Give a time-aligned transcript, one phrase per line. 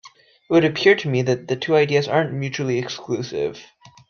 [0.49, 3.63] It would appear to me that the two ideas aren't mutually exclusive.